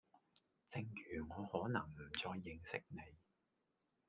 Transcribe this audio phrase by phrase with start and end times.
[0.71, 2.97] 正如我可能唔再認識你